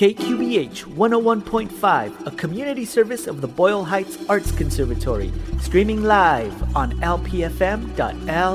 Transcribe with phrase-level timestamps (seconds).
[0.00, 5.30] KQBH 101.5, a community service of the Boyle Heights Arts Conservatory,
[5.60, 8.48] streaming live on lpfm.la.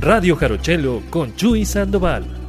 [0.00, 2.41] Radio Jarochelo con Chuy Sandoval.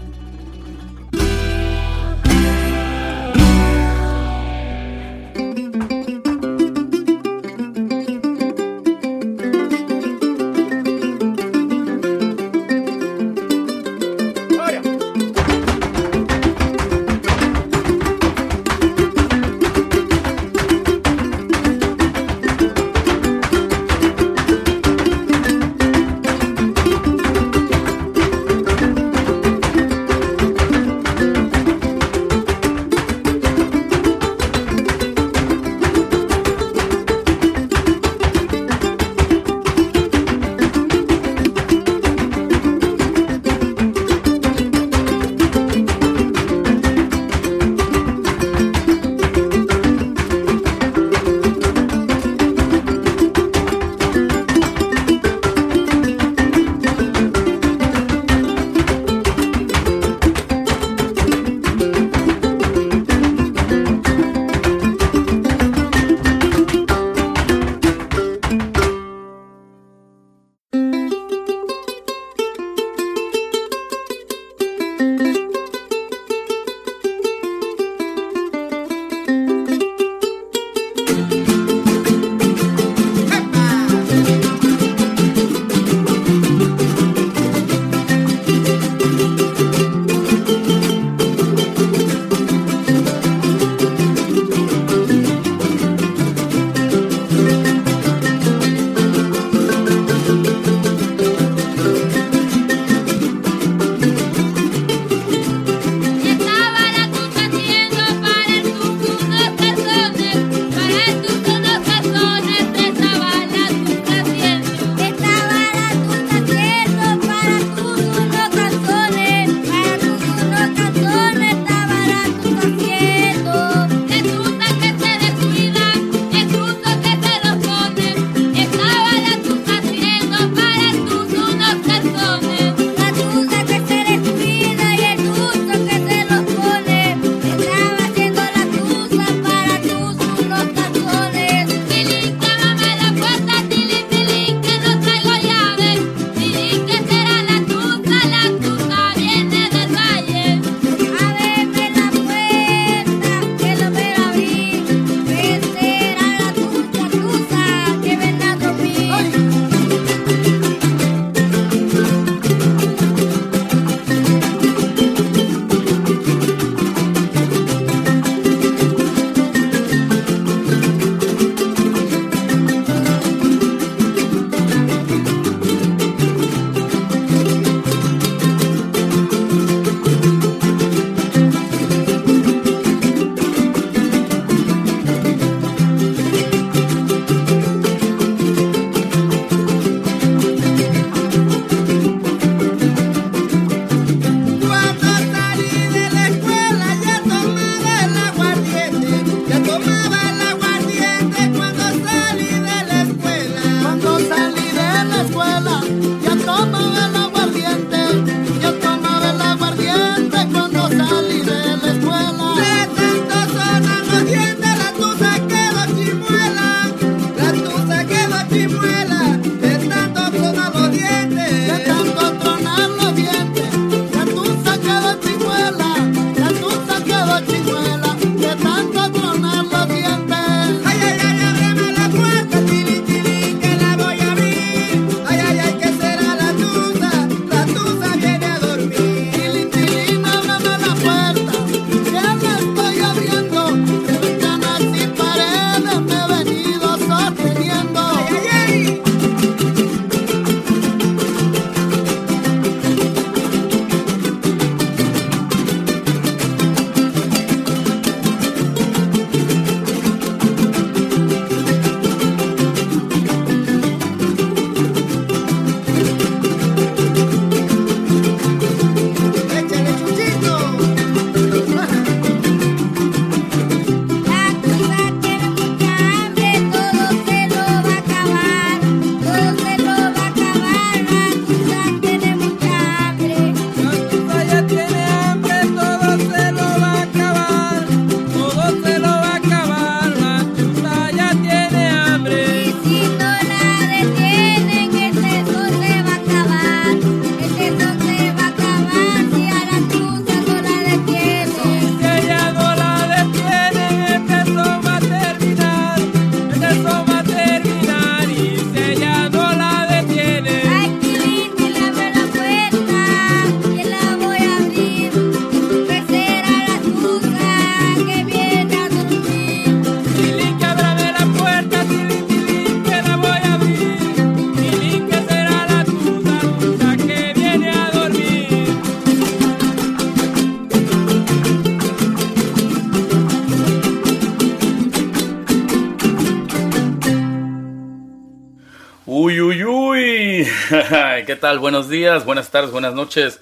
[341.25, 341.59] ¿Qué tal?
[341.59, 343.39] Buenos días, buenas tardes, buenas noches.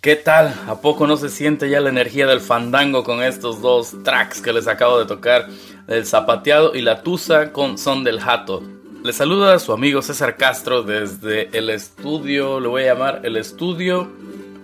[0.00, 0.54] ¿Qué tal?
[0.68, 4.52] ¿A poco no se siente ya la energía del fandango con estos dos tracks que
[4.52, 5.48] les acabo de tocar?
[5.88, 8.62] El zapateado y la tusa con son del jato.
[9.02, 13.36] Les saluda a su amigo César Castro desde el estudio, lo voy a llamar el
[13.36, 14.12] estudio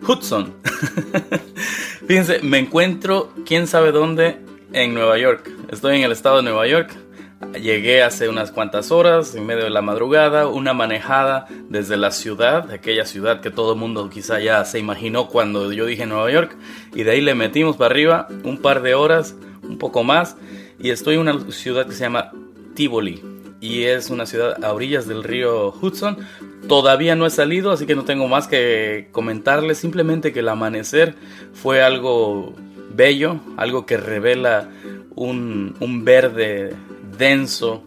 [0.07, 0.55] Hudson.
[2.07, 4.39] Fíjense, me encuentro, quién sabe dónde,
[4.73, 5.51] en Nueva York.
[5.73, 6.95] Estoy en el estado de Nueva York.
[7.41, 12.71] Llegué hace unas cuantas horas, en medio de la madrugada, una manejada desde la ciudad,
[12.71, 16.55] aquella ciudad que todo el mundo quizá ya se imaginó cuando yo dije Nueva York,
[16.95, 20.37] y de ahí le metimos para arriba un par de horas, un poco más,
[20.79, 22.31] y estoy en una ciudad que se llama
[22.75, 23.23] Tivoli,
[23.59, 26.19] y es una ciudad a orillas del río Hudson.
[26.69, 31.15] Todavía no he salido, así que no tengo más que comentarles, simplemente que el amanecer
[31.55, 32.55] fue algo
[32.95, 34.69] bello, algo que revela
[35.15, 36.75] un, un verde
[37.21, 37.85] denso,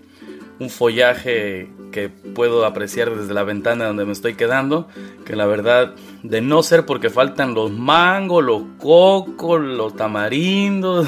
[0.59, 4.89] un follaje que puedo apreciar desde la ventana donde me estoy quedando,
[5.25, 5.93] que la verdad,
[6.23, 11.07] de no ser porque faltan los mangos, los cocos, los tamarindos,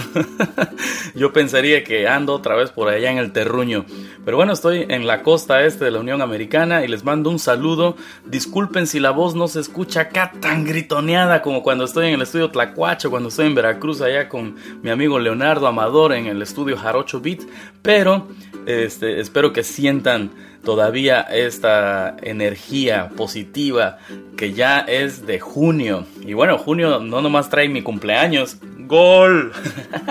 [1.16, 3.86] yo pensaría que ando otra vez por allá en el terruño.
[4.24, 7.40] Pero bueno, estoy en la costa este de la Unión Americana y les mando un
[7.40, 7.96] saludo.
[8.26, 12.22] Disculpen si la voz no se escucha acá tan gritoneada como cuando estoy en el
[12.22, 16.78] estudio Tlacuacho, cuando estoy en Veracruz allá con mi amigo Leonardo Amador en el estudio
[16.78, 17.42] Jarocho Beat,
[17.82, 18.28] pero
[18.66, 20.32] este, espero que sientan
[20.66, 24.00] todavía esta energía positiva
[24.36, 26.06] que ya es de junio.
[26.20, 29.54] Y bueno, junio no nomás trae mi cumpleaños, gol.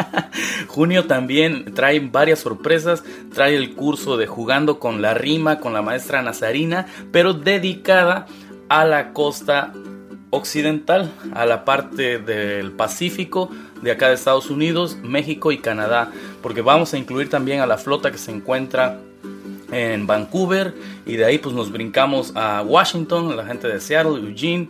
[0.68, 3.04] junio también trae varias sorpresas,
[3.34, 8.26] trae el curso de jugando con la rima con la maestra Nazarina, pero dedicada
[8.68, 9.72] a la costa
[10.30, 13.50] occidental, a la parte del Pacífico,
[13.82, 16.10] de acá de Estados Unidos, México y Canadá,
[16.42, 18.98] porque vamos a incluir también a la flota que se encuentra
[19.72, 20.74] en Vancouver
[21.06, 24.68] y de ahí pues nos brincamos a Washington, la gente de Seattle, Eugene,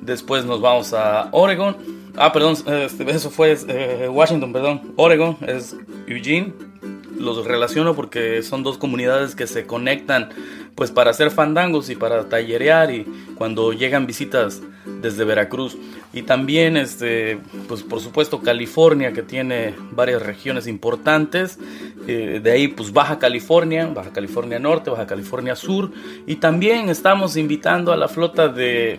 [0.00, 1.76] después nos vamos a Oregon,
[2.16, 5.76] ah perdón, este, eso fue eh, Washington, perdón, Oregon es
[6.06, 6.52] Eugene,
[7.20, 10.30] los relaciono porque son dos comunidades que se conectan
[10.74, 13.04] pues para hacer fandangos y para tallerear y
[13.36, 14.62] cuando llegan visitas
[15.02, 15.76] desde Veracruz.
[16.12, 17.38] Y también este
[17.68, 21.58] pues por supuesto California que tiene varias regiones importantes
[22.08, 25.92] eh, de ahí pues Baja California Baja California Norte Baja California Sur.
[26.26, 28.98] Y también estamos invitando a la flota de,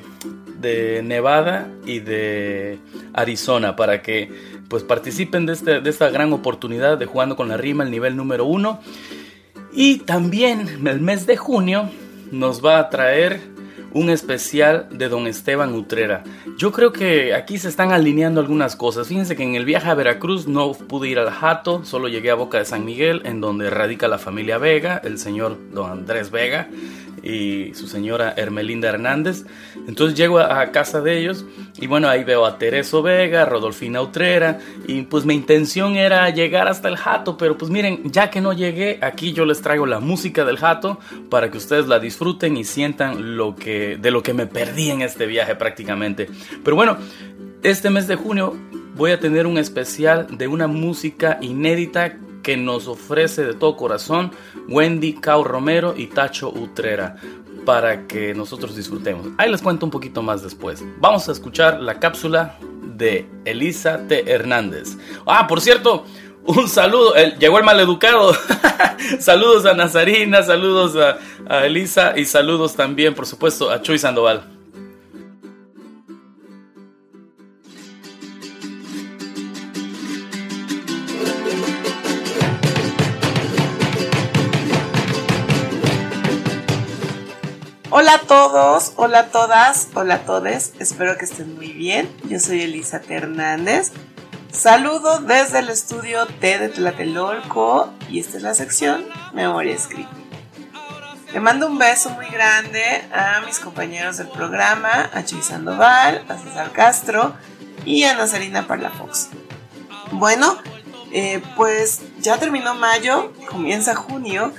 [0.61, 2.79] de Nevada y de
[3.13, 4.31] Arizona para que
[4.69, 8.15] pues participen de, este, de esta gran oportunidad de jugando con la rima el nivel
[8.15, 8.79] número uno
[9.73, 11.89] y también el mes de junio
[12.31, 13.41] nos va a traer
[13.93, 16.23] un especial de don Esteban Utrera.
[16.57, 19.07] Yo creo que aquí se están alineando algunas cosas.
[19.07, 22.35] Fíjense que en el viaje a Veracruz no pude ir al Jato, solo llegué a
[22.35, 26.69] Boca de San Miguel, en donde radica la familia Vega, el señor don Andrés Vega
[27.23, 29.45] y su señora Hermelinda Hernández.
[29.87, 31.45] Entonces llego a, casa de ellos
[31.79, 36.67] y bueno, ahí veo a Tereso Vega, Rodolfina Utrera y pues mi intención era llegar
[36.67, 39.99] hasta el jato, pero pues miren, ya que no llegué, aquí yo les traigo la
[39.99, 40.99] música del jato
[41.29, 45.01] para que ustedes la disfruten y sientan lo que, de lo que me perdí en
[45.01, 46.29] este viaje prácticamente.
[46.63, 46.97] Pero bueno,
[47.63, 48.55] este mes de junio
[48.95, 54.31] voy a tener un especial de una música inédita que nos ofrece de todo corazón
[54.67, 57.15] Wendy Cao Romero y Tacho Utrera
[57.65, 59.27] para que nosotros disfrutemos.
[59.37, 60.83] Ahí les cuento un poquito más después.
[60.99, 62.57] Vamos a escuchar la cápsula
[62.97, 64.31] de Elisa T.
[64.31, 64.97] Hernández.
[65.25, 66.05] Ah, por cierto,
[66.45, 67.13] un saludo.
[67.39, 68.33] llegó el maleducado.
[69.19, 71.17] saludos a Nazarina, saludos a,
[71.53, 74.60] a, Elisa y saludos también, por supuesto, a Chuy Sandoval.
[88.01, 92.11] Hola a todos, hola a todas, hola a todes, espero que estén muy bien.
[92.23, 93.91] Yo soy Elisa Hernández.
[94.51, 100.09] Saludo desde el estudio T de Tlatelolco y esta es la sección Memoria Escrita.
[101.31, 102.81] Le mando un beso muy grande
[103.13, 107.35] a mis compañeros del programa, a Chuy Sandoval, a César Castro
[107.85, 109.27] y a Nazarina Parlafox.
[110.13, 110.57] Bueno,
[111.13, 114.51] eh, pues ya terminó mayo, comienza junio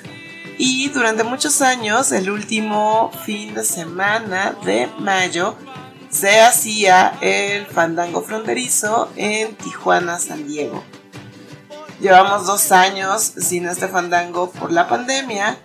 [0.58, 5.56] y durante muchos años, el último fin de semana de mayo,
[6.10, 10.84] se hacía el fandango fronterizo en Tijuana, San Diego.
[12.00, 15.56] Llevamos dos años sin este fandango por la pandemia,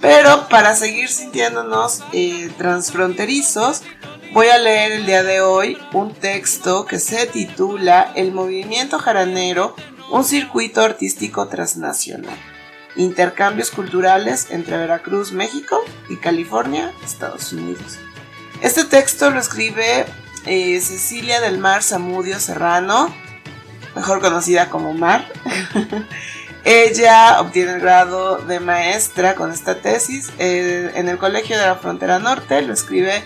[0.00, 3.82] pero para seguir sintiéndonos eh, transfronterizos,
[4.32, 9.74] voy a leer el día de hoy un texto que se titula El movimiento jaranero,
[10.12, 12.38] un circuito artístico transnacional
[12.96, 17.98] intercambios culturales entre Veracruz, México y California, Estados Unidos.
[18.60, 20.04] Este texto lo escribe
[20.46, 23.14] eh, Cecilia del Mar Zamudio Serrano,
[23.94, 25.26] mejor conocida como Mar.
[26.64, 31.76] Ella obtiene el grado de maestra con esta tesis eh, en el Colegio de la
[31.76, 33.24] Frontera Norte, lo escribe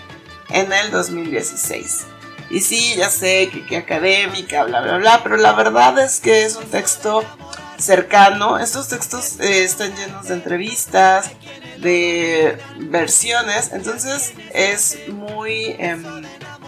[0.49, 2.05] en el 2016.
[2.49, 6.45] Y sí, ya sé que, que académica, bla, bla, bla, pero la verdad es que
[6.45, 7.25] es un texto
[7.77, 8.57] cercano.
[8.57, 11.31] Estos textos eh, están llenos de entrevistas,
[11.79, 16.03] de versiones, entonces es muy em,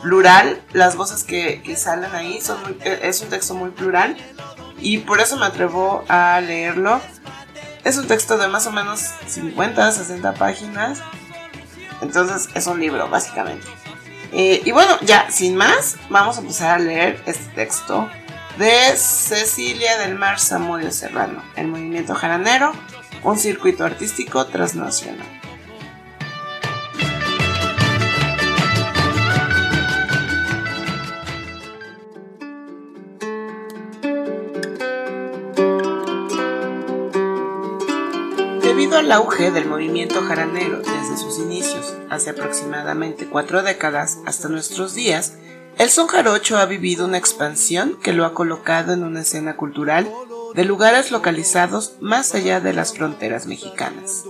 [0.02, 0.62] plural.
[0.74, 4.18] Las voces que, salen ahí son eh, es un texto muy plural
[4.80, 7.02] y por eso me atrevo a leerlo.
[7.84, 11.00] Es un texto de más o menos 50, 60 páginas.
[12.02, 13.66] Entonces es un libro, básicamente.
[14.34, 18.10] Eh, y bueno, ya, sin más, vamos a empezar a leer este texto
[18.58, 22.74] de Cecilia del Mar Samudio Serrano, El Movimiento Jaranero,
[23.24, 25.28] un circuito artístico transnacional.
[38.64, 44.96] Debido al auge del movimiento jaranero desde sus inicios, hace aproximadamente cuatro décadas hasta nuestros
[44.96, 45.34] días,
[45.78, 50.12] el son jarocho ha vivido una expansión que lo ha colocado en una escena cultural
[50.56, 54.24] de lugares localizados más allá de las fronteras mexicanas.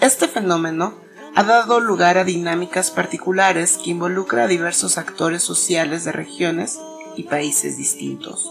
[0.00, 0.94] Este fenómeno
[1.34, 6.78] ha dado lugar a dinámicas particulares que involucran a diversos actores sociales de regiones
[7.16, 8.50] y países distintos.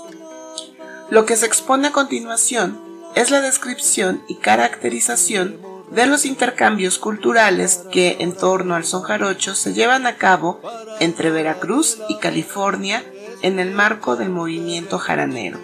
[1.10, 2.80] Lo que se expone a continuación
[3.16, 5.58] es la descripción y caracterización
[5.92, 10.62] de los intercambios culturales que en torno al son jarocho se llevan a cabo
[11.00, 13.04] entre Veracruz y California
[13.42, 15.60] en el marco del movimiento jaranero.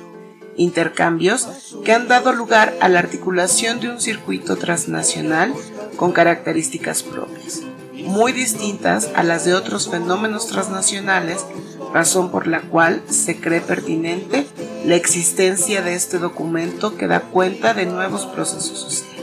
[0.57, 5.53] Intercambios que han dado lugar a la articulación de un circuito transnacional
[5.97, 7.61] con características propias,
[7.93, 11.45] muy distintas a las de otros fenómenos transnacionales,
[11.93, 14.47] razón por la cual se cree pertinente
[14.85, 19.14] la existencia de este documento que da cuenta de nuevos procesos sociales.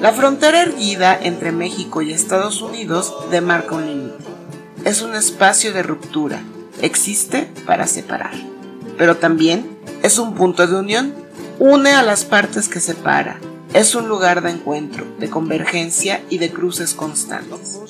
[0.00, 4.24] La frontera erguida entre México y Estados Unidos demarca un límite.
[4.84, 6.42] Es un espacio de ruptura.
[6.82, 8.34] Existe para separar.
[8.98, 11.14] Pero también es un punto de unión.
[11.58, 13.40] Une a las partes que separa.
[13.72, 17.80] Es un lugar de encuentro, de convergencia y de cruces constantes.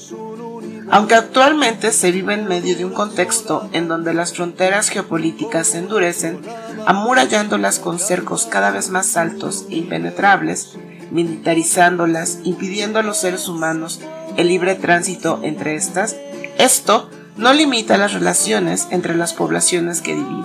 [0.88, 5.78] Aunque actualmente se vive en medio de un contexto en donde las fronteras geopolíticas se
[5.78, 6.40] endurecen,
[6.86, 10.76] amurallándolas con cercos cada vez más altos e impenetrables,
[11.10, 14.00] militarizándolas, impidiendo a los seres humanos
[14.36, 16.16] el libre tránsito entre estas,
[16.58, 20.44] esto no limita las relaciones entre las poblaciones que divide,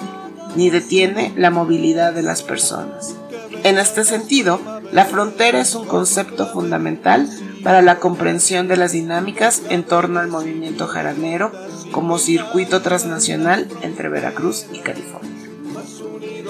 [0.55, 3.15] ni detiene la movilidad de las personas.
[3.63, 4.59] En este sentido,
[4.91, 7.29] la frontera es un concepto fundamental
[7.63, 11.51] para la comprensión de las dinámicas en torno al movimiento jaranero
[11.91, 15.40] como circuito transnacional entre Veracruz y California.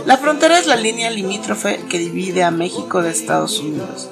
[0.06, 4.10] La frontera es la línea limítrofe que divide a México de Estados Unidos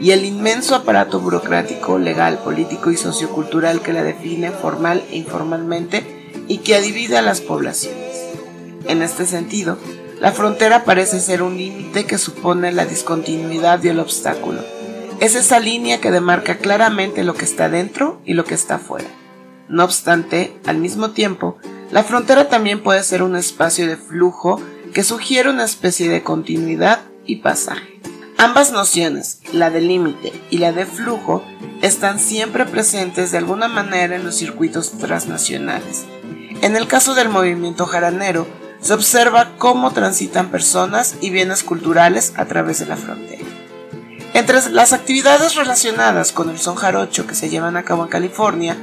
[0.00, 6.30] y el inmenso aparato burocrático, legal, político y sociocultural que la define formal e informalmente
[6.46, 8.16] y que divide a las poblaciones.
[8.86, 9.76] En este sentido,
[10.20, 14.60] la frontera parece ser un límite que supone la discontinuidad y el obstáculo.
[15.18, 19.08] Es esa línea que demarca claramente lo que está dentro y lo que está fuera.
[19.68, 21.58] No obstante, al mismo tiempo,
[21.90, 24.60] la frontera también puede ser un espacio de flujo
[24.94, 28.00] que sugiere una especie de continuidad y pasaje.
[28.38, 31.44] Ambas nociones, la de límite y la de flujo,
[31.82, 36.04] están siempre presentes de alguna manera en los circuitos transnacionales.
[36.62, 38.46] En el caso del movimiento jaranero,
[38.80, 43.44] se observa cómo transitan personas y bienes culturales a través de la frontera.
[44.32, 48.76] Entre las actividades relacionadas con el son jarocho que se llevan a cabo en California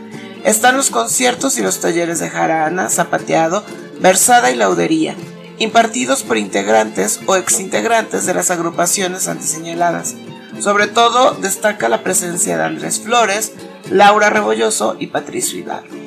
[0.44, 3.64] están los conciertos y los talleres de jarana, zapateado,
[4.02, 5.16] versada y laudería,
[5.62, 10.16] impartidos por integrantes o exintegrantes de las agrupaciones antiseñaladas.
[10.60, 13.54] Sobre todo destaca la presencia de Andrés Flores,
[13.92, 16.02] Laura Rebolloso y Patricio Ibarro.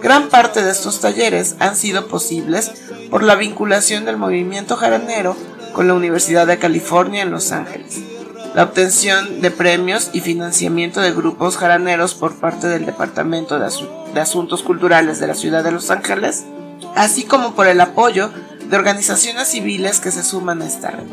[0.00, 2.70] Gran parte de estos talleres han sido posibles
[3.10, 5.36] por la vinculación del movimiento jaranero
[5.72, 8.00] con la Universidad de California en Los Ángeles,
[8.54, 14.62] la obtención de premios y financiamiento de grupos jaraneros por parte del Departamento de, Asuntos
[14.62, 16.44] Culturales de la Ciudad de Los Ángeles,
[16.94, 18.30] así como por el apoyo
[18.72, 21.04] de organizaciones civiles que se suman a esta red.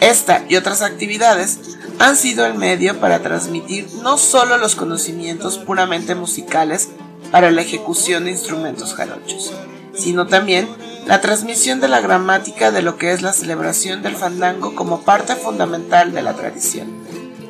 [0.00, 1.58] Esta y otras actividades
[1.98, 6.90] han sido el medio para transmitir no solo los conocimientos puramente musicales
[7.32, 9.52] para la ejecución de instrumentos jarochos,
[9.92, 10.68] sino también
[11.04, 15.34] la transmisión de la gramática de lo que es la celebración del fandango como parte
[15.34, 16.86] fundamental de la tradición.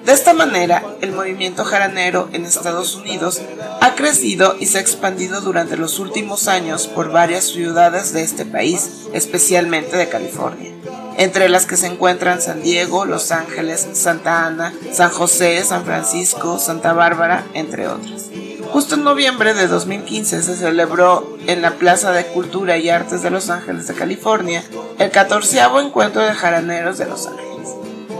[0.04, 3.40] De esta manera, el movimiento jaranero en Estados Unidos
[3.80, 8.44] ha crecido y se ha expandido durante los últimos años por varias ciudades de este
[8.44, 10.72] país, especialmente de California,
[11.16, 16.58] entre las que se encuentran San Diego, Los Ángeles, Santa Ana, San José, San Francisco,
[16.58, 18.26] Santa Bárbara, entre otras.
[18.72, 23.30] Justo en noviembre de 2015 se celebró en la Plaza de Cultura y Artes de
[23.30, 24.64] Los Ángeles de California
[24.98, 27.70] el 14 encuentro de jaraneros de Los Ángeles.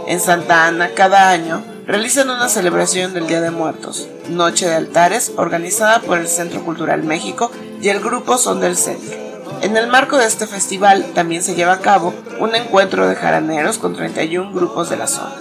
[0.07, 5.31] En Santa Ana cada año realizan una celebración del Día de Muertos, Noche de Altares,
[5.37, 7.51] organizada por el Centro Cultural México
[7.81, 9.15] y el grupo Son del Centro.
[9.61, 13.77] En el marco de este festival también se lleva a cabo un encuentro de jaraneros
[13.77, 15.35] con 31 grupos de la zona.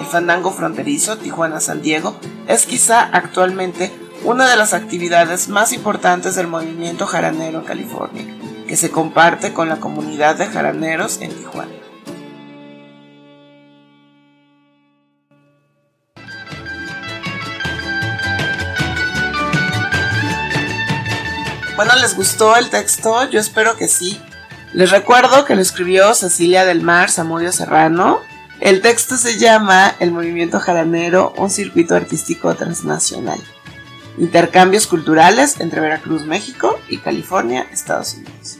[0.00, 2.16] El fandango fronterizo Tijuana-San Diego
[2.48, 3.92] es quizá actualmente
[4.24, 8.24] una de las actividades más importantes del movimiento jaranero en California,
[8.66, 11.83] que se comparte con la comunidad de jaraneros en Tijuana.
[21.76, 23.28] Bueno, ¿les gustó el texto?
[23.30, 24.20] Yo espero que sí.
[24.72, 28.20] Les recuerdo que lo escribió Cecilia del Mar Samudio Serrano.
[28.60, 33.40] El texto se llama El movimiento jaranero, un circuito artístico transnacional
[34.18, 38.58] intercambios culturales entre Veracruz, México y California, Estados Unidos.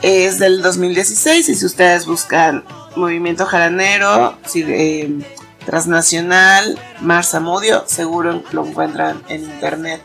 [0.00, 2.64] Es del 2016 y si ustedes buscan
[2.96, 5.18] Movimiento Jaranero, eh,
[5.64, 10.02] Transnacional, Mars Amudio, seguro lo encuentran en internet.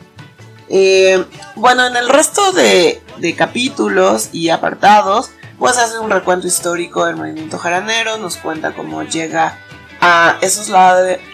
[0.70, 1.24] Eh,
[1.56, 7.16] bueno, en el resto de, de, capítulos y apartados, pues hace un recuento histórico del
[7.16, 9.60] movimiento jaranero, nos cuenta cómo llega
[10.02, 10.70] a esos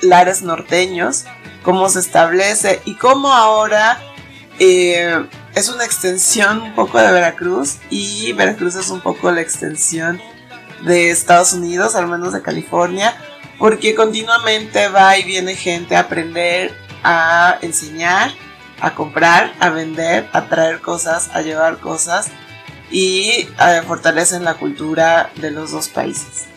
[0.02, 1.26] lares norteños
[1.64, 4.00] cómo se establece y cómo ahora
[4.60, 10.22] eh, es una extensión un poco de Veracruz y Veracruz es un poco la extensión
[10.86, 13.16] de Estados Unidos, al menos de California,
[13.58, 18.32] porque continuamente va y viene gente a aprender, a enseñar,
[18.84, 22.28] a comprar, a vender, a traer cosas, a llevar cosas
[22.92, 23.48] y
[23.88, 26.48] fortalecen la cultura de los dos países.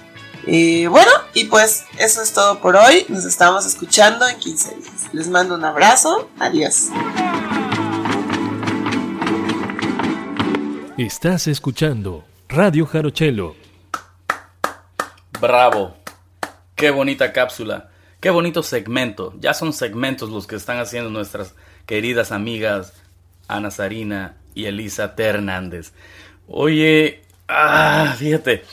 [0.44, 3.06] Eh, bueno, y pues eso es todo por hoy.
[3.08, 5.14] Nos estamos escuchando en 15 días.
[5.14, 6.28] Les mando un abrazo.
[6.40, 6.88] Adiós.
[10.98, 13.54] Estás escuchando Radio Jarochelo.
[15.40, 15.94] Bravo.
[16.74, 17.90] Qué bonita cápsula.
[18.18, 19.32] Qué bonito segmento.
[19.38, 21.54] Ya son segmentos los que están haciendo nuestras
[21.86, 22.92] queridas amigas
[23.48, 25.92] Ana Sarina y Elisa Hernández.
[26.48, 28.64] Oye, ah, fíjate.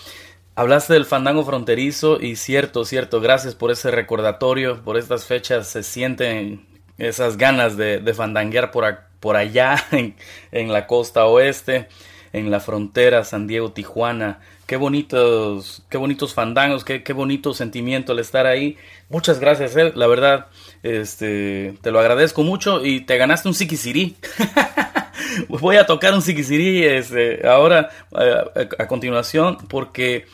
[0.55, 5.81] Hablaste del fandango fronterizo y cierto, cierto, gracias por ese recordatorio, por estas fechas se
[5.81, 6.63] sienten
[6.99, 9.83] esas ganas de, de fandanguear por, por allá
[10.51, 11.87] en, la costa oeste,
[12.33, 14.41] en la frontera San Diego-Tijuana.
[14.67, 18.77] Qué bonitos, qué bonitos fandangos, qué, qué bonito sentimiento el estar ahí.
[19.09, 20.47] Muchas gracias, eh, la verdad,
[20.83, 24.15] este, te lo agradezco mucho y te ganaste un siquisirí.
[25.47, 30.25] voy a tocar un siquisirí este, ahora eh, a, continuación porque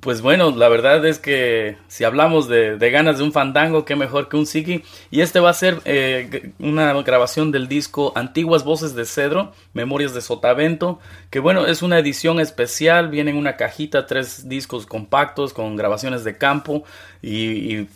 [0.00, 4.28] pues bueno, la verdad es que si hablamos de, ganas de un fandango, qué mejor
[4.28, 4.82] que un Siki.
[5.10, 10.12] Y este va a ser eh, una grabación del disco Antiguas Voces de Cedro, Memorias
[10.12, 10.98] de Sotavento,
[11.30, 16.24] que bueno, es una edición especial, viene en una cajita, tres discos compactos con grabaciones
[16.24, 16.84] de campo.
[17.22, 17.86] Y,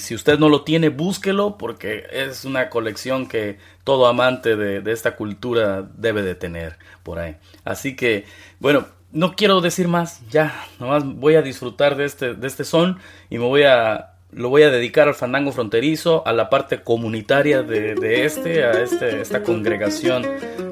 [0.00, 4.92] si usted no lo tiene, búsquelo porque es una colección que todo amante de, de
[4.92, 7.36] esta cultura debe de tener por ahí.
[7.64, 8.24] Así que,
[8.58, 12.98] bueno, no quiero decir más, ya, nomás voy a disfrutar de este, de este son
[13.30, 17.62] y me voy a, lo voy a dedicar al fandango fronterizo, a la parte comunitaria
[17.62, 20.26] de, este, a este, esta congregación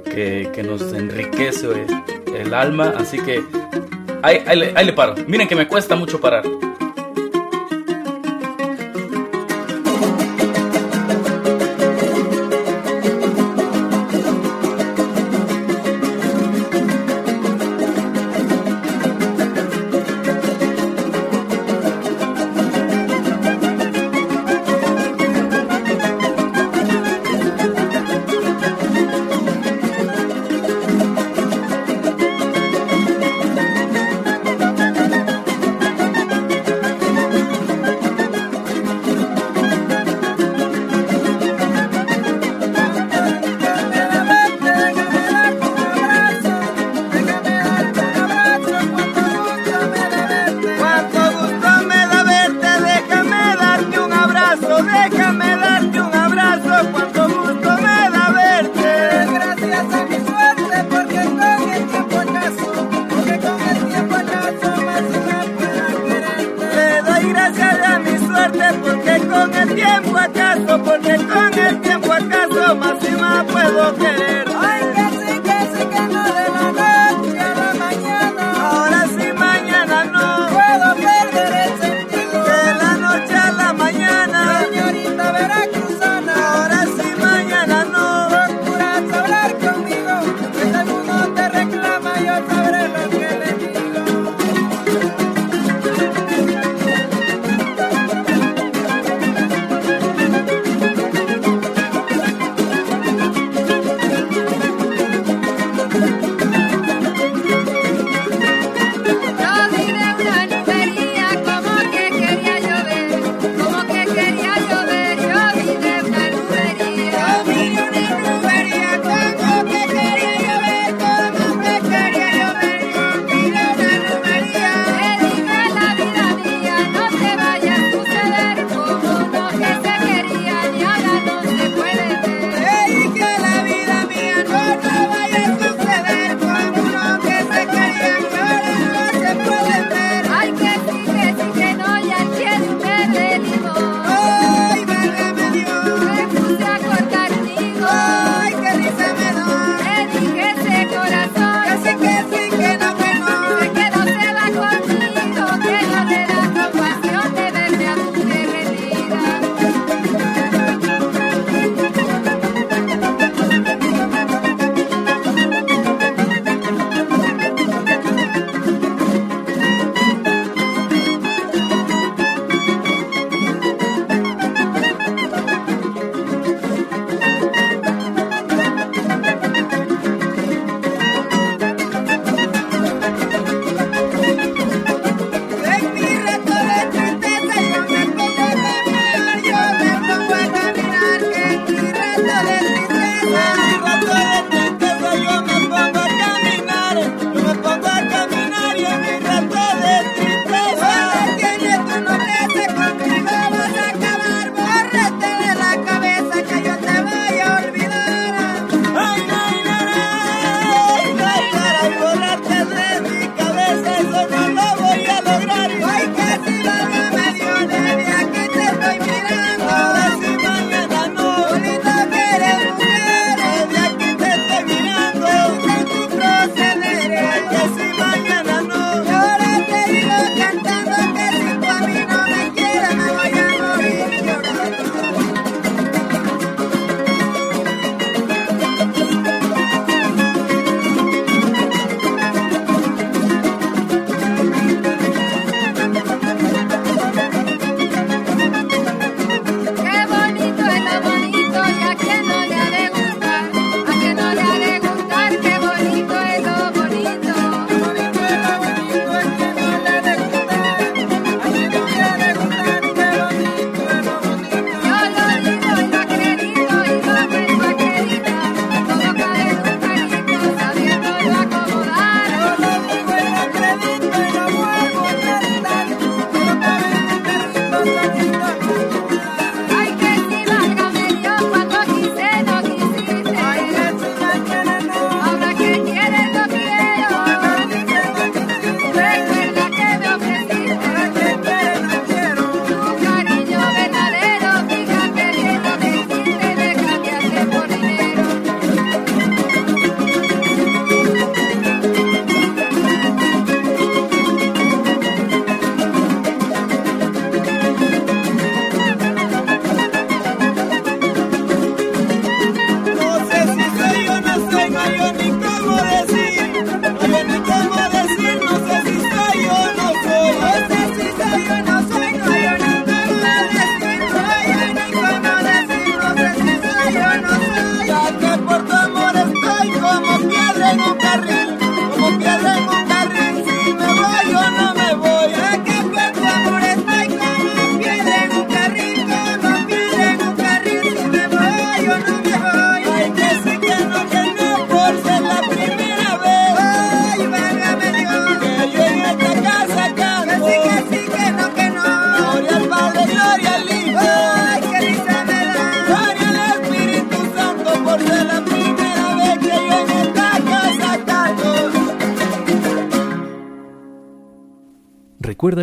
[0.05, 1.87] que, nos enriquece
[2.35, 3.43] el alma, así que
[4.23, 6.45] ahí, ahí le paro, miren que me cuesta mucho parar.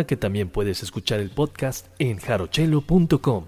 [0.06, 3.44] Que también puedes escuchar el podcast en jarochelo.com.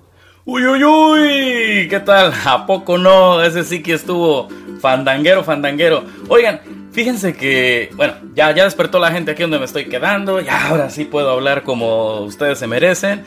[0.49, 2.33] Uy, uy, uy, ¿qué tal?
[2.45, 3.43] ¿A poco no?
[3.43, 4.49] Ese sí que estuvo
[4.81, 6.05] fandanguero, fandanguero.
[6.29, 6.61] Oigan,
[6.93, 10.89] fíjense que, bueno, ya, ya despertó la gente aquí donde me estoy quedando, ya ahora
[10.89, 13.25] sí puedo hablar como ustedes se merecen.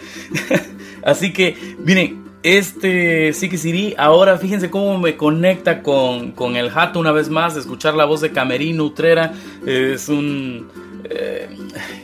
[1.04, 7.12] Así que, miren, este Siri, ahora fíjense cómo me conecta con, con, el jato una
[7.12, 9.34] vez más, escuchar la voz de Camerino Utrera,
[9.66, 10.70] es un...
[11.10, 11.50] Eh,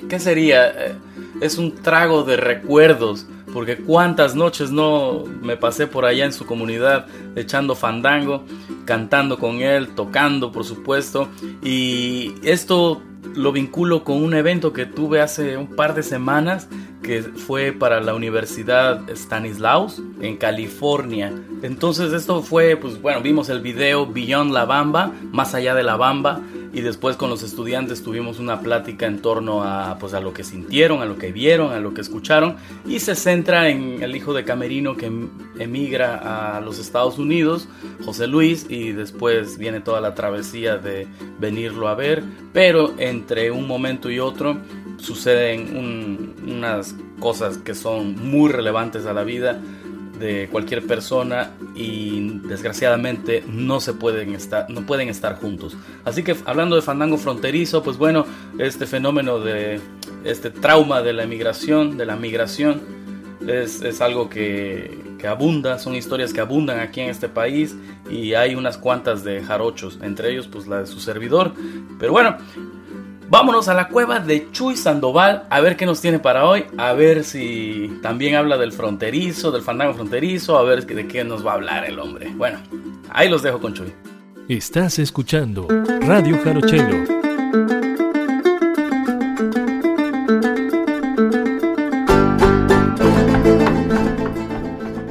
[0.09, 0.97] ¿Qué sería?
[1.41, 6.45] Es un trago de recuerdos porque cuántas noches no me pasé por allá en su
[6.45, 8.43] comunidad echando fandango,
[8.83, 11.29] cantando con él, tocando por supuesto,
[11.63, 13.01] y esto
[13.33, 16.67] lo vinculo con un evento que tuve hace un par de semanas
[17.01, 21.31] que fue para la Universidad Stanislaus en California.
[21.61, 25.97] Entonces esto fue, pues bueno, vimos el video Beyond la Bamba, más allá de la
[25.97, 26.41] Bamba,
[26.73, 30.43] y después con los estudiantes tuvimos una plática en torno a, pues, a lo que
[30.43, 34.33] sintieron, a lo que vieron, a lo que escucharon, y se centra en el hijo
[34.33, 35.09] de Camerino que
[35.57, 37.69] emigra a los Estados Unidos,
[38.03, 41.07] José Luis, y después viene toda la travesía de
[41.39, 44.57] venirlo a ver, pero entre un momento y otro
[44.97, 49.59] suceden unas cosas que son muy relevantes a la vida
[50.19, 55.75] de cualquier persona y desgraciadamente no se pueden estar no pueden estar juntos.
[56.03, 58.25] Así que hablando de fandango fronterizo pues bueno
[58.57, 59.79] este fenómeno de
[60.23, 62.81] este trauma de la emigración de la migración
[63.45, 67.75] es, es algo que, que abunda son historias que abundan aquí en este país
[68.09, 71.53] y hay unas cuantas de jarochos entre ellos pues la de su servidor.
[71.99, 72.37] Pero bueno
[73.27, 76.93] Vámonos a la cueva de Chuy Sandoval a ver qué nos tiene para hoy, a
[76.93, 81.51] ver si también habla del fronterizo, del fandango fronterizo, a ver de qué nos va
[81.51, 82.31] a hablar el hombre.
[82.35, 82.59] Bueno,
[83.09, 83.91] ahí los dejo con Chuy.
[84.47, 85.67] Estás escuchando
[86.01, 87.03] Radio Jarochelo.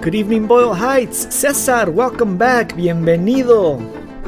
[0.04, 1.26] Good evening, Boyle Heights.
[1.30, 2.76] César, welcome back.
[2.76, 3.80] Bienvenido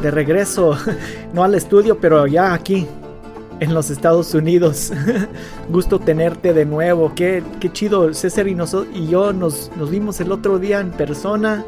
[0.02, 0.76] de regreso,
[1.32, 2.84] no al estudio, pero ya aquí
[3.60, 4.92] en los Estados Unidos.
[5.68, 7.12] Gusto tenerte de nuevo.
[7.14, 8.12] Qué, qué chido.
[8.14, 8.56] César y,
[9.06, 11.64] yo nos, nos vimos el otro día en persona.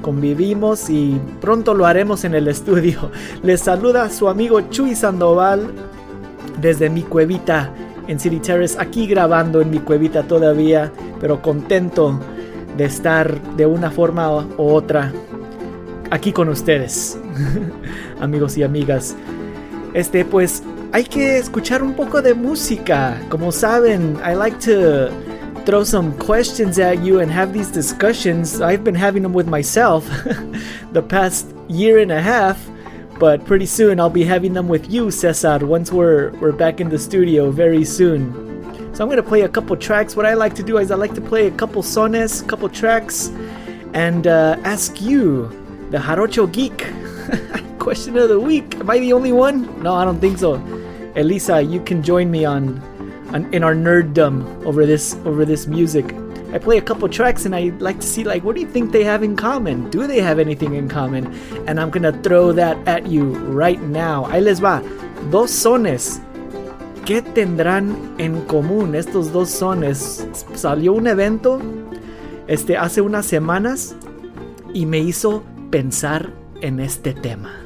[0.00, 3.10] Convivimos y pronto lo haremos en el estudio.
[3.42, 5.68] Les saluda su amigo Chuy Sandoval
[6.60, 7.72] desde mi cuevita
[8.08, 8.76] en City Terrace.
[8.78, 10.92] Aquí grabando en mi cuevita todavía.
[11.20, 12.18] Pero contento
[12.76, 15.12] de estar de una forma u otra
[16.10, 17.18] aquí con ustedes.
[18.20, 19.16] Amigos y amigas.
[19.94, 23.18] Este pues hay que escuchar un poco de música.
[23.30, 25.10] Como saben, I like to
[25.64, 28.60] throw some questions at you and have these discussions.
[28.60, 30.04] I've been having them with myself
[30.92, 32.58] the past year and a half,
[33.18, 36.90] but pretty soon I'll be having them with you, Cesar, once we're we're back in
[36.90, 38.50] the studio very soon.
[38.94, 40.14] So I'm gonna play a couple tracks.
[40.14, 42.68] What I like to do is I like to play a couple sones, a couple
[42.68, 43.28] tracks,
[43.94, 45.48] and uh, ask you,
[45.90, 46.86] the Jarocho Geek,
[47.78, 48.74] question of the week.
[48.76, 49.82] Am I the only one?
[49.82, 50.81] No, I don't think so.
[51.14, 52.80] Elisa, you can join me on,
[53.32, 56.14] on in our nerddom over this over this music.
[56.52, 58.92] I play a couple tracks and I like to see like what do you think
[58.92, 59.90] they have in common?
[59.90, 61.32] Do they have anything in common?
[61.66, 64.24] And I'm gonna throw that at you right now.
[64.24, 64.82] Ahí les va.
[65.30, 66.20] Dos sones.
[67.04, 70.26] ¿Qué tendrán en común estos dos sones?
[70.54, 71.60] Salió un evento
[72.46, 73.96] este hace unas semanas
[74.74, 77.61] y me hizo pensar en este tema.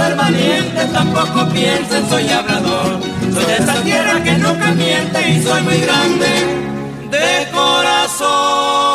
[0.00, 3.00] Ser valiente, tampoco piensen soy hablador.
[3.34, 6.30] Soy de esa tierra que nunca miente y soy muy grande
[7.10, 8.89] de corazón.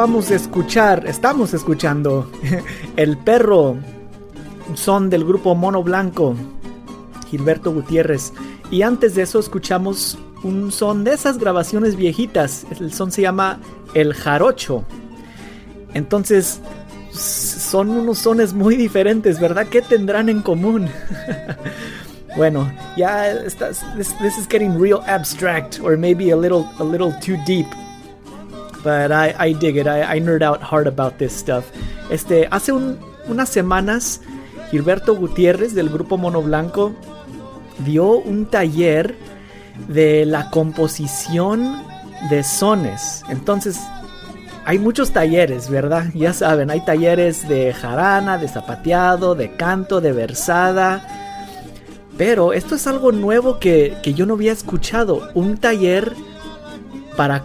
[0.00, 2.32] Acabamos de escuchar, estamos escuchando
[2.96, 3.76] El perro,
[4.72, 6.34] son del grupo Mono Blanco,
[7.28, 8.32] Gilberto Gutiérrez.
[8.70, 12.64] Y antes de eso escuchamos un son de esas grabaciones viejitas.
[12.80, 13.60] El son se llama
[13.92, 14.84] El Jarocho.
[15.92, 16.62] Entonces,
[17.12, 19.66] son unos sones muy diferentes, ¿verdad?
[19.66, 20.88] ¿Qué tendrán en común?
[22.38, 27.66] bueno, ya this, is getting real abstract or maybe a little a little too deep.
[28.82, 29.86] But I, I dig it.
[29.86, 31.64] I, I nerd out hard about this stuff.
[32.10, 34.20] Este, hace un, unas semanas
[34.70, 36.94] Gilberto Gutiérrez del grupo Mono Blanco
[37.84, 39.16] dio un taller
[39.88, 41.82] de la composición
[42.28, 43.22] de sones.
[43.28, 43.80] Entonces,
[44.64, 46.06] hay muchos talleres, ¿verdad?
[46.14, 51.06] Ya saben, hay talleres de jarana, de zapateado, de canto, de versada.
[52.16, 55.30] Pero esto es algo nuevo que, que yo no había escuchado.
[55.34, 56.12] Un taller
[57.16, 57.42] para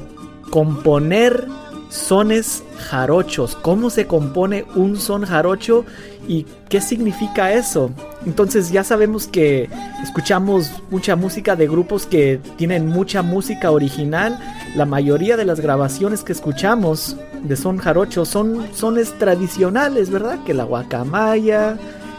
[0.50, 1.48] componer
[1.90, 3.56] sones jarochos.
[3.62, 5.86] ¿Cómo se compone un son jarocho
[6.28, 7.92] y qué significa eso?
[8.26, 9.70] Entonces ya sabemos que
[10.04, 14.40] escuchamos mucha música de grupos que tienen mucha música original.
[14.76, 20.44] La mayoría de las grabaciones que escuchamos de son jarocho son sones tradicionales, ¿verdad?
[20.44, 21.78] Que la guacamaya,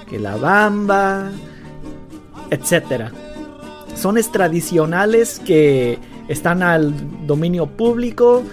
[0.08, 1.30] que la bamba,
[2.50, 3.10] etc.
[3.94, 5.98] Sones tradicionales que
[6.28, 6.92] están al
[7.26, 8.44] dominio público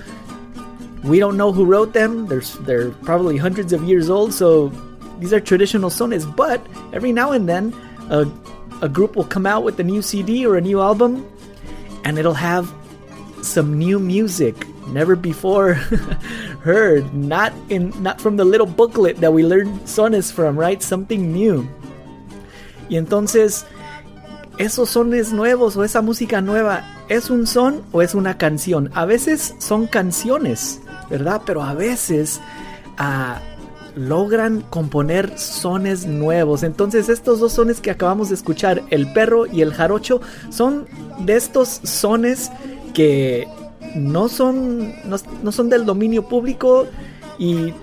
[1.03, 2.27] we don't know who wrote them.
[2.27, 4.69] There's they're probably hundreds of years old, so
[5.19, 6.25] these are traditional sones.
[6.25, 7.75] But every now and then,
[8.09, 8.25] a,
[8.81, 11.27] a group will come out with a new CD or a new album,
[12.05, 12.73] and it'll have
[13.41, 14.55] some new music
[14.87, 15.73] never before
[16.63, 17.13] heard.
[17.13, 20.81] Not in not from the little booklet that we learned sones from, right?
[20.81, 21.67] Something new.
[22.89, 23.65] Y entonces
[24.57, 28.89] esos sones nuevos o esa música nueva es un son o es una canción.
[28.93, 30.79] A veces son canciones.
[31.09, 31.41] ¿verdad?
[31.45, 32.41] Pero a veces
[32.97, 33.39] ah,
[33.95, 36.63] logran componer sones nuevos.
[36.63, 40.87] Entonces estos dos sones que acabamos de escuchar, el perro y el jarocho, son
[41.19, 42.51] de estos sones
[42.93, 43.47] que
[43.95, 46.87] no son, no, son del dominio público
[47.37, 47.73] y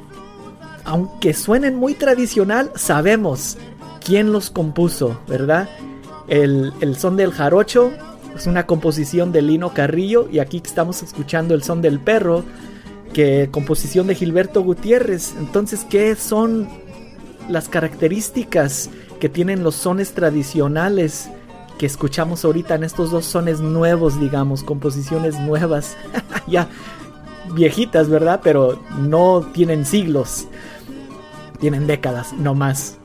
[0.84, 3.58] aunque suenen muy tradicional, sabemos
[4.04, 5.68] quién los compuso, ¿verdad?
[6.30, 7.92] El, el, son del jarocho
[8.34, 12.44] es una composición de Lino Carrillo y aquí estamos escuchando el son del perro
[13.12, 15.34] que composición de Gilberto Gutiérrez.
[15.38, 16.68] Entonces, ¿qué son
[17.48, 21.28] las características que tienen los sones tradicionales
[21.78, 25.96] que escuchamos ahorita en estos dos sones nuevos, digamos, composiciones nuevas,
[26.46, 26.68] ya
[27.54, 28.40] viejitas, ¿verdad?
[28.44, 30.46] Pero no tienen siglos,
[31.58, 32.99] tienen décadas, no más.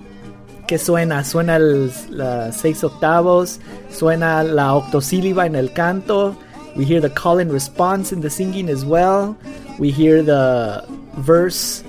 [0.67, 1.23] ¿Qué suena?
[1.23, 3.59] Suena las seis octavos,
[3.91, 6.35] suena la octosíliba en el canto,
[6.75, 9.37] we hear the call and response in the singing as well.
[9.79, 10.83] We hear the
[11.17, 11.83] verse,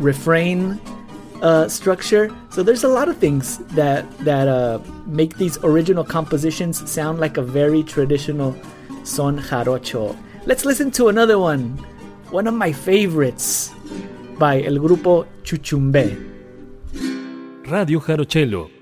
[0.00, 0.80] refrain
[1.42, 2.30] uh, structure.
[2.50, 7.36] So there's a lot of things that that uh, make these original compositions sound like
[7.36, 8.56] a very traditional
[9.04, 10.16] son jarocho.
[10.46, 11.78] Let's listen to another one,
[12.30, 13.70] one of my favorites
[14.38, 16.29] by El Grupo Chuchumbe.
[17.70, 18.79] Radio Jarochelo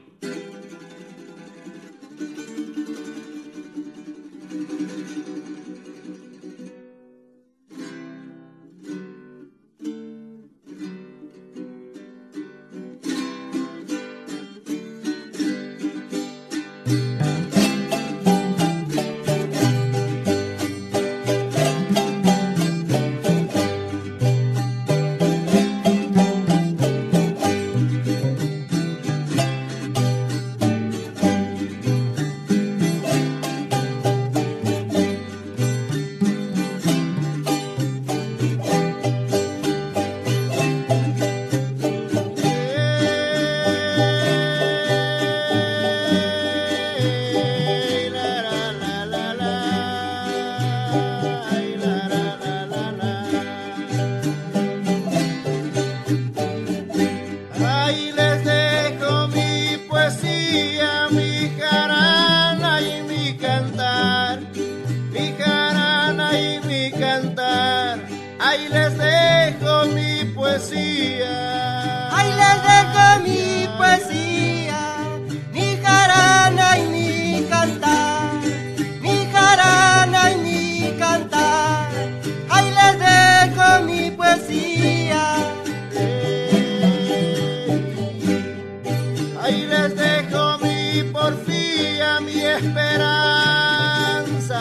[92.68, 94.60] esperanza,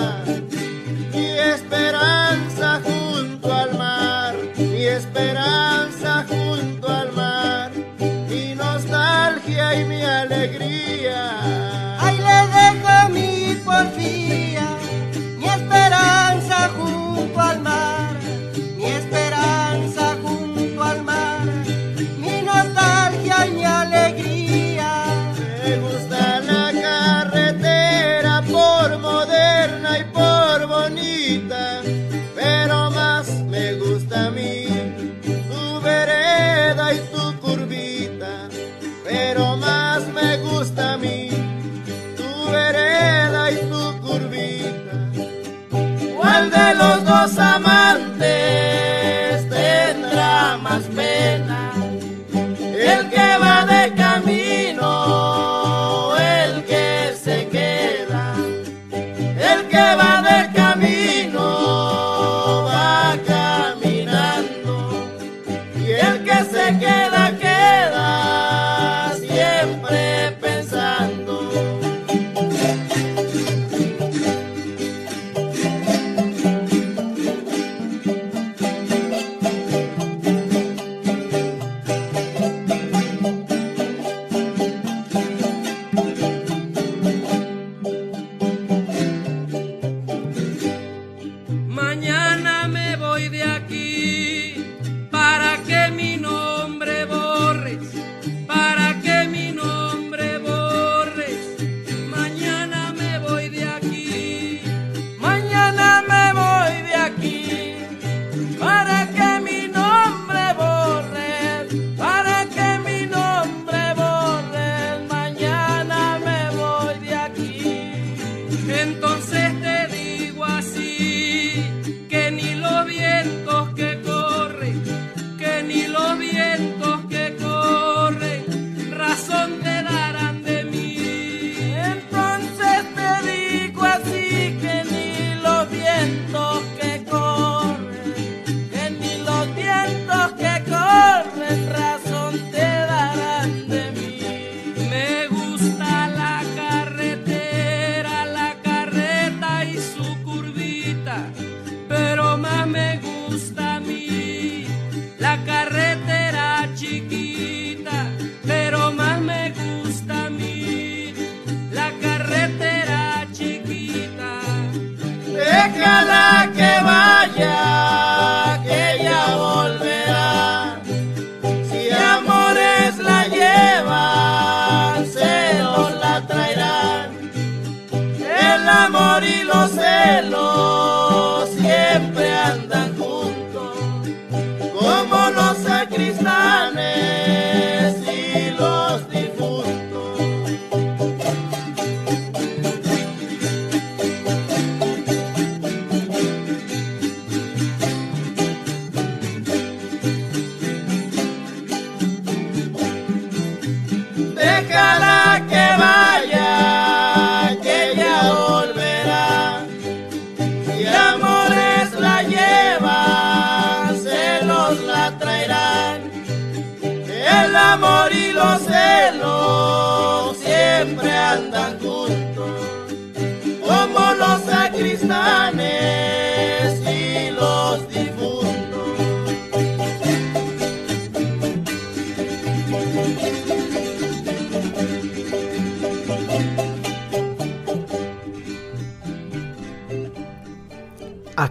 [1.14, 7.72] mi esperanza junto al mar, mi esperanza junto al mar,
[8.30, 10.97] mi nostalgia y mi alegría.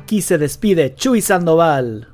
[0.06, 2.06] Aquí se despide Chuy Sandoval.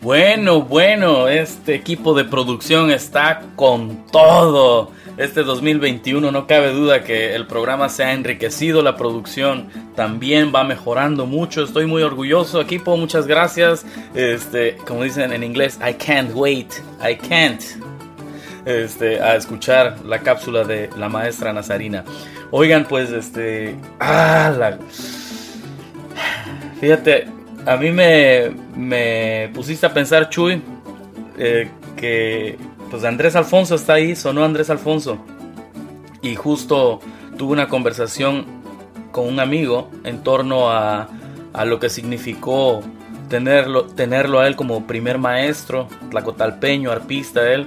[0.00, 4.92] Bueno, bueno, este equipo de producción está con todo.
[5.16, 10.62] Este 2021 no cabe duda que el programa se ha enriquecido, la producción también va
[10.62, 11.64] mejorando mucho.
[11.64, 13.84] Estoy muy orgulloso, equipo, muchas gracias.
[14.14, 17.60] Este, como dicen en inglés, I can't wait, I can't.
[18.64, 22.04] Este, a escuchar la cápsula de la maestra Nazarina.
[22.56, 23.74] Oigan, pues este.
[23.98, 24.78] Ah.
[26.80, 27.26] Fíjate,
[27.66, 30.62] a mí me, me pusiste a pensar, Chuy,
[31.36, 32.56] eh, que
[32.92, 35.18] pues Andrés Alfonso está ahí, sonó Andrés Alfonso.
[36.22, 37.00] Y justo
[37.36, 38.46] tuve una conversación
[39.10, 41.08] con un amigo en torno a,
[41.52, 42.84] a lo que significó
[43.28, 47.66] tenerlo, tenerlo a él como primer maestro, tlacotalpeño, arpista él.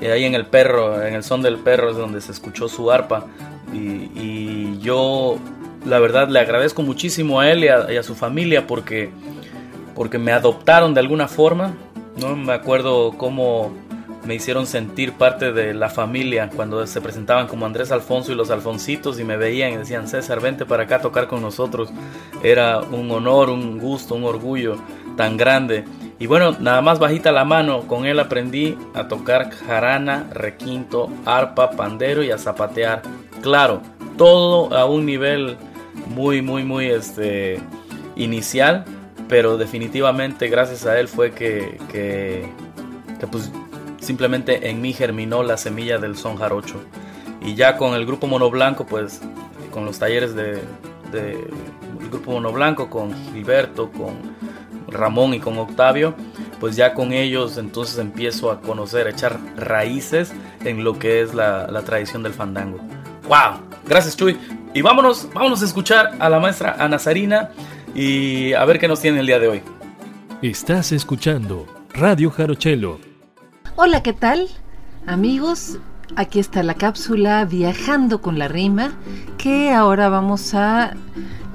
[0.00, 2.92] Y ahí en el perro, en el son del perro es donde se escuchó su
[2.92, 3.26] arpa.
[3.74, 5.38] Y, yo,
[5.86, 9.10] la verdad, le agradezco muchísimo a él y a, su familia porque,
[9.94, 11.74] porque me adoptaron de alguna forma.
[12.16, 12.36] ¿no?
[12.36, 13.72] Me acuerdo cómo
[14.24, 18.50] me hicieron sentir parte de la familia cuando se presentaban como Andrés Alfonso y los
[18.50, 21.90] Alfoncitos y me veían y decían, César, vente para acá tocar con nosotros.
[22.42, 24.76] Era un honor, un gusto, un orgullo
[25.16, 25.84] tan grande.
[26.24, 31.72] Y bueno, nada más bajita la mano, con él aprendí a tocar jarana, requinto, arpa,
[31.72, 33.02] pandero y a zapatear.
[33.42, 33.82] Claro,
[34.16, 35.58] todo a un nivel
[36.06, 37.60] muy, muy, muy este,
[38.16, 38.86] inicial,
[39.28, 42.48] pero definitivamente gracias a él fue que, que,
[43.30, 43.52] pues
[44.00, 46.80] simplemente en mí germinó la semilla del son jarocho.
[47.42, 49.20] Y ya con el grupo Mono Blanco, pues
[49.70, 50.62] con los talleres de,
[52.10, 54.14] grupo Mono Blanco, con Gilberto, con
[54.94, 56.14] Ramón y con Octavio,
[56.60, 60.32] pues ya con ellos entonces empiezo a conocer, a echar raíces
[60.64, 62.78] en lo que es la, la tradición del fandango.
[63.28, 63.60] ¡Wow!
[63.86, 64.38] Gracias Chuy.
[64.72, 67.50] Y vámonos, vámonos a escuchar a la maestra Ana Sarina
[67.94, 69.62] y a ver qué nos tiene el día de hoy.
[70.42, 72.98] Estás escuchando Radio Jarochelo.
[73.76, 74.48] Hola, ¿qué tal?
[75.06, 75.78] Amigos,
[76.16, 78.92] aquí está la cápsula Viajando con la Rima,
[79.38, 80.94] que ahora vamos a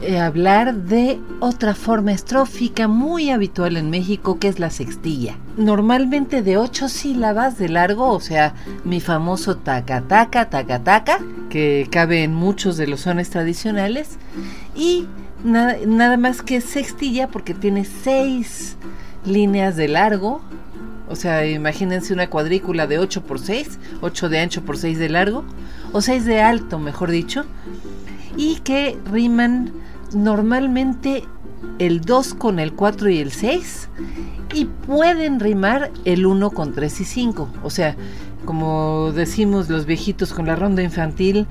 [0.02, 5.36] eh, hablar de otra forma estrófica muy habitual en México, que es la sextilla.
[5.58, 8.54] Normalmente de ocho sílabas de largo, o sea,
[8.86, 11.20] mi famoso taca taca taca taca,
[11.50, 14.18] que cabe en muchos de los sones tradicionales,
[14.74, 15.06] y
[15.44, 18.78] nada, más que sextilla porque tiene seis
[19.26, 20.42] líneas de largo,
[21.10, 25.10] o sea, imagínense una cuadrícula de 8 por 6, 8 de ancho por 6 de
[25.10, 25.44] largo,
[25.92, 27.44] o 6 de alto, mejor dicho,
[28.38, 29.74] y que riman
[30.14, 31.24] normalmente
[31.78, 33.90] el 2 con el 4 y el 6,
[34.54, 37.50] y pueden rimar el 1 con 3 y 5.
[37.64, 37.96] O sea,
[38.46, 41.48] como decimos los viejitos con la ronda infantil,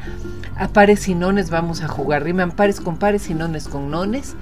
[0.56, 4.34] a pares y nones vamos a jugar, riman pares con pares y nones con nones,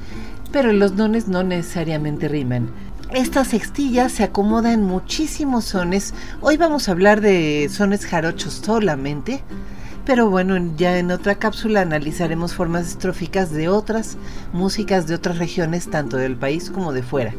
[0.52, 2.70] pero los nones no necesariamente riman.
[3.10, 6.12] Esta sextilla se acomoda en muchísimos sones.
[6.40, 9.42] Hoy vamos a hablar de sones jarochos solamente,
[10.06, 14.16] pero bueno, ya en otra cápsula analizaremos formas estróficas de otras
[14.52, 17.34] músicas de otras regiones, tanto del país como de fuera.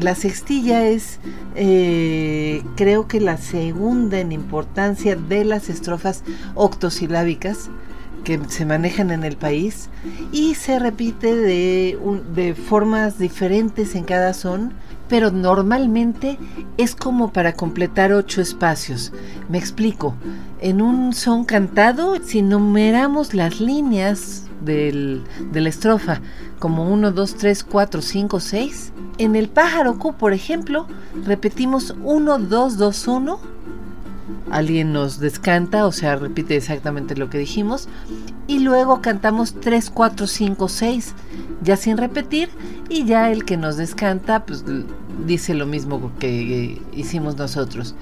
[0.00, 1.18] La sextilla es,
[1.56, 6.22] eh, creo que la segunda en importancia de las estrofas
[6.54, 7.68] octosilábicas
[8.22, 9.88] que se manejan en el país
[10.32, 11.98] y se repite de,
[12.34, 14.72] de formas diferentes en cada son,
[15.08, 16.38] pero normalmente
[16.76, 19.12] es como para completar ocho espacios.
[19.48, 20.14] Me explico.
[20.60, 26.20] En un son cantado, si numeramos las líneas del- de la estrofa
[26.58, 30.86] como 1, 2, 3, 4, 5, 6, en el pájaro Q, por ejemplo,
[31.24, 33.38] repetimos 1, 2, 2, 1
[34.50, 37.88] alguien nos descanta, o sea, repite exactamente lo que dijimos,
[38.46, 41.14] y luego cantamos 3, 4, 5, 6,
[41.62, 42.48] ya sin repetir,
[42.88, 44.64] y ya el que nos descanta, pues
[45.26, 47.94] dice lo mismo que hicimos nosotros.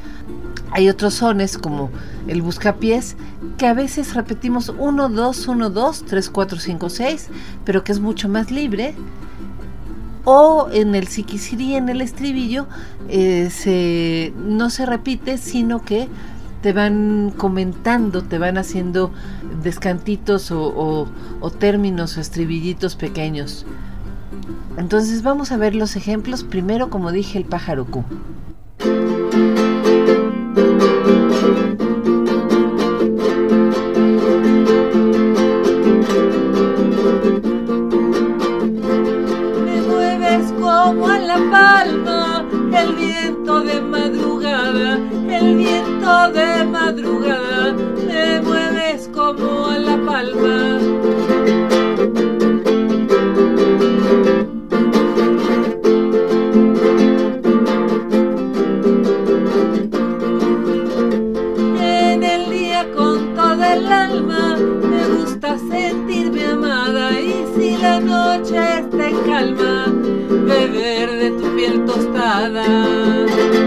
[0.72, 1.90] Hay otros sones como
[2.26, 3.16] el buscapiés
[3.58, 7.28] que a veces repetimos 1, 2, 1, 2, 3, 4, 5, 6,
[7.64, 8.94] pero que es mucho más libre.
[10.26, 12.66] O en el siquisirí, en el estribillo,
[13.08, 16.08] eh, se, no se repite, sino que
[16.64, 19.12] te van comentando, te van haciendo
[19.62, 21.06] descantitos o,
[21.58, 23.66] términos o estribillitos pequeños.
[24.78, 26.42] Entonces vamos a ver los ejemplos.
[26.42, 28.02] Primero, como dije, el pájaro Q.
[40.58, 44.98] Como a la palma, el viento de madrugada,
[45.44, 47.74] el viento de madrugada,
[48.06, 50.78] me mueves como a la palma.
[61.80, 68.56] En el día con toda el alma me gusta sentirme amada y si la noche
[68.80, 69.86] está calma,
[70.46, 73.63] beber de tu piel tostada.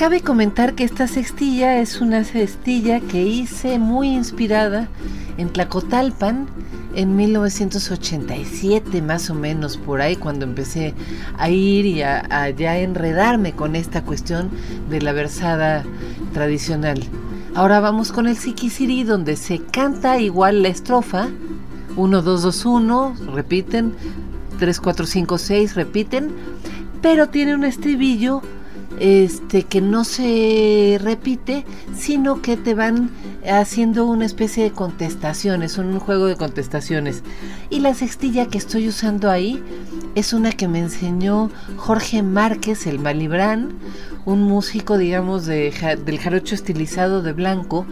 [0.00, 4.88] Cabe comentar que esta cestilla es una cestilla que hice muy inspirada
[5.36, 6.46] en Tlacotalpan
[6.94, 10.94] en 1987 más o menos por ahí cuando empecé
[11.36, 14.48] a ir y a, a ya enredarme con esta cuestión
[14.88, 15.84] de la versada
[16.32, 17.02] tradicional.
[17.54, 21.28] Ahora vamos con el Siquisirí donde se canta igual la estrofa.
[21.96, 23.92] 1 2 2 1 repiten.
[24.58, 26.30] 3 4 5 6 repiten.
[27.02, 28.40] Pero tiene un estribillo
[29.00, 31.64] este que no se repite,
[31.96, 33.10] sino que te van
[33.50, 37.22] haciendo una especie de contestaciones, un juego de contestaciones.
[37.70, 39.62] Y la sextilla que estoy usando ahí
[40.14, 43.72] es una que me enseñó Jorge Márquez, el Malibrán,
[44.26, 45.72] un músico, digamos, de,
[46.04, 47.86] del jarocho estilizado de blanco,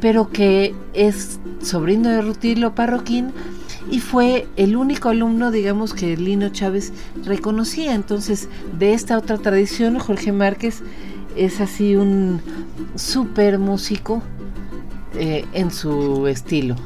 [0.00, 3.32] pero que es sobrino de Rutilo Parroquín
[3.90, 6.92] y fue el único alumno, digamos, que Lino Chávez
[7.24, 7.94] reconocía.
[7.94, 10.82] Entonces, de esta otra tradición, Jorge Márquez
[11.36, 12.40] es así un
[12.94, 14.22] súper músico
[15.14, 16.76] eh, en su estilo.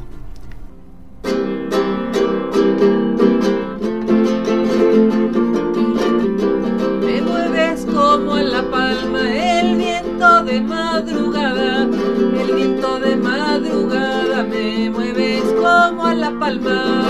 [7.02, 11.43] Me mueves como en la palma el viento de madrugada,
[16.24, 17.04] la palma.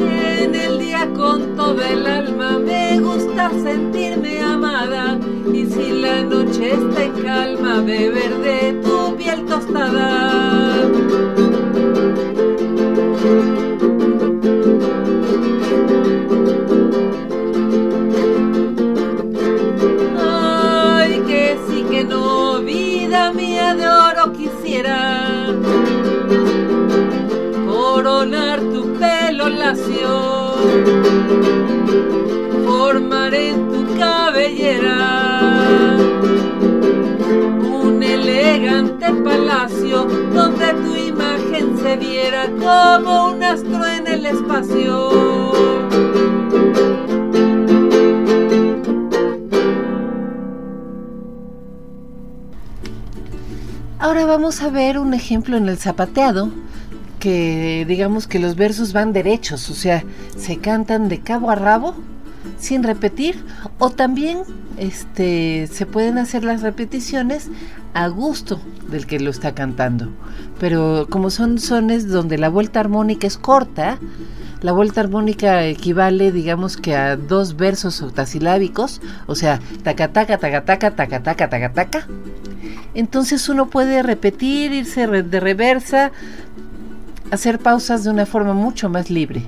[0.00, 5.18] En el día con todo el alma me gusta sentirme amada
[5.52, 10.25] y si la noche está en calma beber de tu piel tostada.
[27.66, 30.54] Coronar tu pelo lacio,
[32.64, 35.96] formar en tu cabellera
[37.80, 40.04] un elegante palacio
[40.34, 45.85] donde tu imagen se viera como un astro en el espacio.
[54.06, 56.48] Ahora vamos a ver un ejemplo en el zapateado
[57.18, 60.04] que digamos que los versos van derechos, o sea,
[60.36, 61.96] se cantan de cabo a rabo
[62.58, 63.44] sin repetir
[63.78, 64.38] o también
[64.76, 67.48] este se pueden hacer las repeticiones
[67.94, 70.10] a gusto del que lo está cantando.
[70.58, 73.98] Pero como son sones donde la vuelta armónica es corta,
[74.62, 80.64] la vuelta armónica equivale, digamos que a dos versos octasilábicos, o sea, taca taca taca
[80.64, 82.06] taca taca taca.
[82.94, 86.12] Entonces uno puede repetir, irse de reversa,
[87.30, 89.42] hacer pausas de una forma mucho más libre.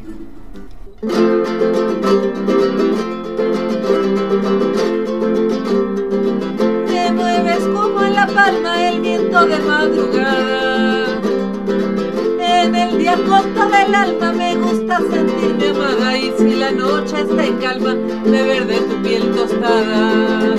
[8.35, 11.07] Palma el viento de madrugada.
[12.41, 17.45] En el día corto del alma me gusta sentirme amada y si la noche está
[17.45, 20.55] en calma, beber de tu piel tostada.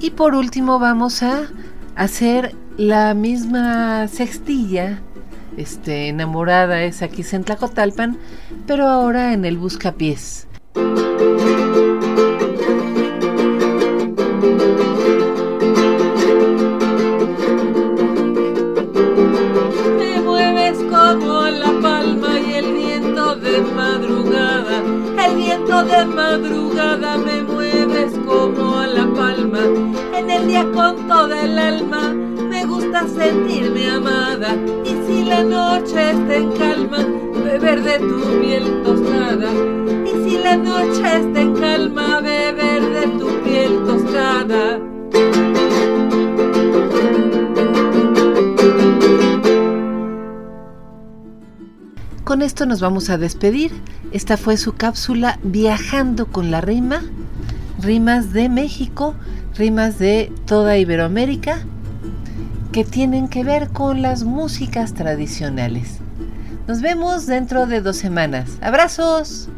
[0.00, 1.48] Y por último vamos a
[1.96, 5.00] hacer la misma sextilla,
[5.56, 8.18] este, enamorada es aquí en Tlacotalpan,
[8.66, 10.48] pero ahora en el buscapiés.
[19.98, 24.82] Me mueves como la palma y el viento de madrugada.
[25.24, 29.60] El viento de madrugada me mueves como la palma.
[30.14, 34.56] En el día con toda el alma me gusta sentirme amada.
[34.84, 36.98] Y si la noche está en calma,
[37.44, 39.50] beber de tu piel tostada.
[40.04, 44.93] Y si la noche está en calma, beber de tu piel tostada.
[52.34, 53.70] Con esto nos vamos a despedir.
[54.10, 57.00] Esta fue su cápsula Viajando con la rima.
[57.80, 59.14] Rimas de México,
[59.54, 61.64] rimas de toda Iberoamérica,
[62.72, 66.00] que tienen que ver con las músicas tradicionales.
[66.66, 68.58] Nos vemos dentro de dos semanas.
[68.60, 69.48] ¡Abrazos!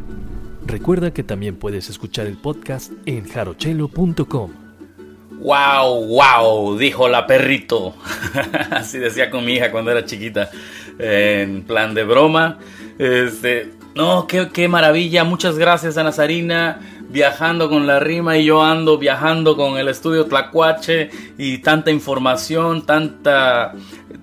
[0.63, 4.51] Recuerda que también puedes escuchar el podcast en jarochelo.com.
[5.39, 6.05] ¡Wow!
[6.05, 6.77] ¡Wow!
[6.77, 7.95] Dijo la perrito.
[8.69, 10.51] Así decía con mi hija cuando era chiquita.
[10.99, 12.59] En plan de broma.
[12.97, 13.71] Este.
[13.95, 15.23] No, qué, qué maravilla.
[15.23, 16.79] Muchas gracias a Nazarina.
[17.09, 22.85] Viajando con la rima y yo ando viajando con el estudio Tlacuache y tanta información,
[22.85, 23.73] tanta,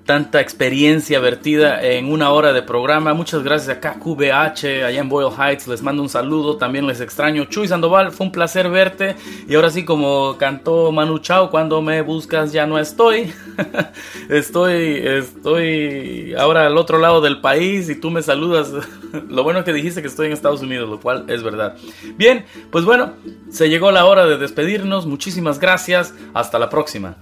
[0.05, 3.13] tanta experiencia vertida en una hora de programa.
[3.13, 5.67] Muchas gracias a KQBH allá en Boyle Heights.
[5.67, 6.57] Les mando un saludo.
[6.57, 7.45] También les extraño.
[7.45, 9.15] Chuy Sandoval, fue un placer verte.
[9.47, 13.33] Y ahora sí, como cantó Manu Chao, cuando me buscas ya no estoy.
[14.29, 18.71] estoy, estoy ahora al otro lado del país y tú me saludas.
[19.29, 21.75] lo bueno es que dijiste que estoy en Estados Unidos, lo cual es verdad.
[22.15, 22.45] Bien,
[22.75, 23.13] pues bueno,
[23.49, 25.05] se llegó la hora de despedirnos.
[25.05, 26.13] Muchísimas gracias.
[26.33, 27.15] Hasta la próxima.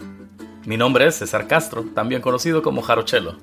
[0.66, 3.36] Mi nombre es César Castro, también conocido como Jarochelo.